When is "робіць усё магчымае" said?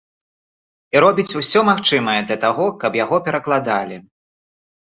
1.03-2.17